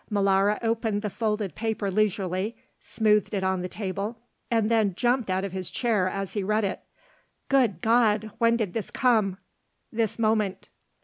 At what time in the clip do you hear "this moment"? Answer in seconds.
9.91-10.69